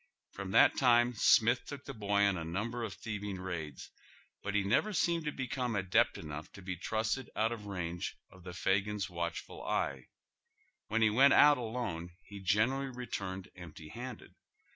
[0.31, 3.91] From that time Smith took the boy on a number of thieving raids,
[4.41, 8.41] but he never seemed to become adept enongh to be trusted out of range of
[8.43, 10.07] tlie' Eagin's' watchful eye.
[10.89, 14.33] Wiien he went out alone he generally returned empty handed.